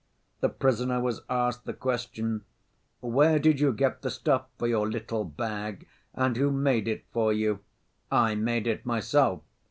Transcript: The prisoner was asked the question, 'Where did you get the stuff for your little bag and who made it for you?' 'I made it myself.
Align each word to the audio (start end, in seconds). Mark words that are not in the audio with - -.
The 0.39 0.49
prisoner 0.49 0.99
was 0.99 1.21
asked 1.29 1.65
the 1.65 1.75
question, 1.75 2.43
'Where 3.01 3.37
did 3.37 3.59
you 3.59 3.71
get 3.71 4.01
the 4.01 4.09
stuff 4.09 4.47
for 4.57 4.65
your 4.67 4.89
little 4.89 5.23
bag 5.23 5.87
and 6.15 6.35
who 6.37 6.49
made 6.49 6.87
it 6.87 7.05
for 7.11 7.31
you?' 7.31 7.59
'I 8.11 8.33
made 8.33 8.65
it 8.65 8.83
myself. 8.83 9.43